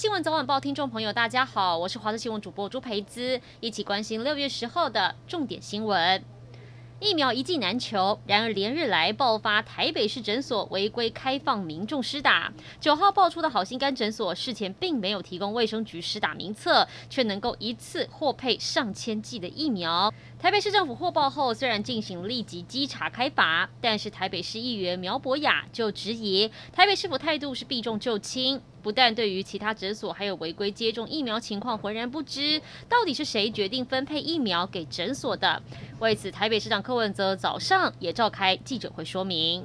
[0.00, 6.24] 新闻早晚报听众朋友，大家好，我是华视新闻主播朱培姿，一起关心六月十号的重点新闻。
[7.00, 12.50] 疫苗一剂难求，然而连日来爆发台北市诊所违规开放民众施打。
[12.80, 20.10] 九号爆出的好心肝诊所事前并没有提供卫生局施打名册，却能够一次获配上千剂的疫苗。
[20.38, 28.62] 台北市政府获报后，虽然进行立即稽查开罚，但是台北市议员苗博雅就质疑台北市府态度是避重就轻。
[28.82, 35.62] 不但对于其他诊所还有违规接种疫苗情况浑然不知，到底是谁决定分配疫苗给诊所的？
[35.98, 39.64] 为此，台北市长柯文哲早上也召开记者会说明。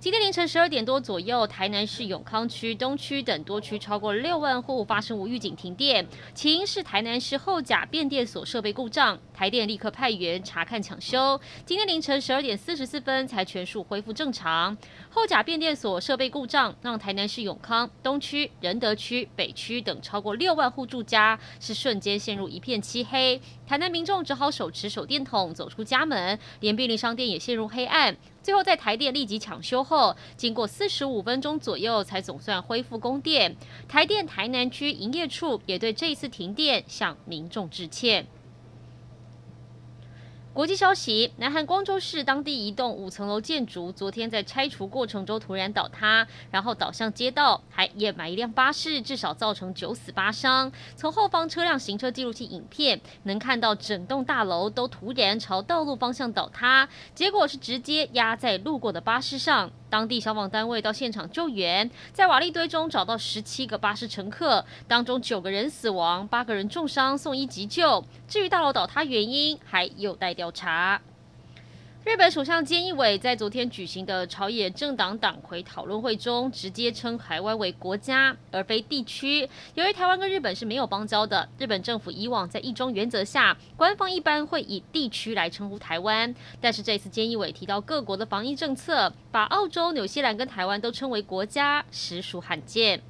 [0.00, 11.40] 今天凌晨十二点多左右，台南市永康区、东区等多区超过六万户发生无预警停电，起因是台南市后甲变电所设备故障，台电立刻派员查看抢修。
[11.66, 14.78] 今天凌晨十二点四十四分才全数恢复正常。
[15.10, 28.16] 后甲变电所设备故障，让台南市永康、东区、仁德区、北区等超过六万户住家是瞬间陷入一片漆黑，台南民众只好手持手电筒走出家门，连便利商店也陷入黑暗。
[28.48, 33.54] 最后，在台电立即抢修后，经过四十五分钟左右，才总算恢复供电。
[33.86, 38.26] 台电台南区营业处也对这一次停电向民众致歉。
[40.58, 50.72] 国际消息：南韩光州市当地一栋五层楼建筑，昨天在拆除过程中突然倒塌，然后倒向街道，还掩埋一辆巴士，至少造成九死八伤。
[50.96, 59.70] 从后方车辆行车记录器影片能看到，整栋大楼都突然朝道路方向倒塌，结果是直接压在路过的巴士上。
[59.90, 68.04] 当地消防单位到现场救援，在瓦砾堆中找到十七个巴士乘客，当中九个人死亡，八个人重伤，送医急救。
[68.26, 71.00] 至于大楼倒塌原因，还有待调查。
[72.04, 79.46] 日本首相菅义伟在昨天举行的朝野政党党魁讨论会中，直接称台湾为国家而非地区。
[79.74, 86.34] 由于台湾跟日本是没有邦交的，日本政府以往在一中原则下，官方一般会以地区来称呼台湾。
[86.62, 93.02] 但是这次菅义伟提到各国的防疫政策，把澳洲、纽西兰跟台湾都称为国家，实属罕见。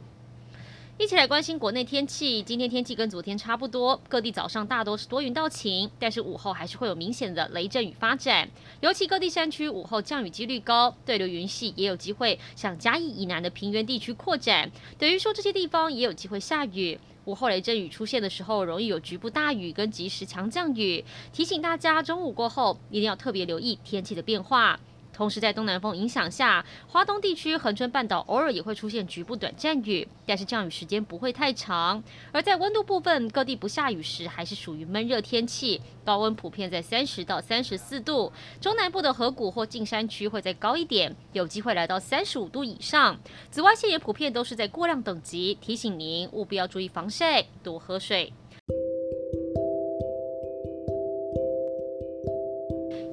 [1.01, 2.43] 一起来关心国内天气。
[2.43, 8.51] 今天天气跟昨天差不多，各地早上大多是多云到晴，但是午后还是会有明显的雷阵雨发展。
[8.81, 16.99] 尤其各地山区午后降雨几率高，对流云系也有机会向嘉义以南的平原地区扩展，等于说这些地方也有机会下雨。
[17.27, 24.81] 午后雷阵雨出现的时候，容易有局部大雨跟及时强降雨，提醒大家中午过后一定要特别留意天气的变化。
[25.19, 32.01] 同时，在东南风影响下，华东地区、恒春半岛偶尔也会出现局部短暂雨，但是降雨时间不会太长。
[32.31, 38.33] 而在温度部分，各地不下雨时还是属于闷热天气，高温普遍在三十到三十四度。
[38.61, 43.19] 中南部的河谷或近山区会再高一点，有机会来到三十五度以上。
[43.51, 48.33] 紫外线也普遍都是在过量等级，提醒您务必要注意防晒，多喝水。